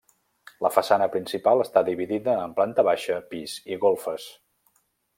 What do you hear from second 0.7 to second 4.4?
façana principal està dividida en planta baixa, pis i golfes.